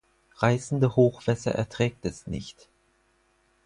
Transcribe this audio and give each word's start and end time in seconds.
Reißende 0.37 0.95
Hochwässer 0.95 1.51
erträgt 1.53 2.05
es 2.05 2.25
nicht. 2.25 2.67